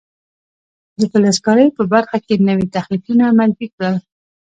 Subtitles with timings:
[0.99, 3.95] د فلز کارۍ په برخه کې نوي تخنیکونه معرفي کړل.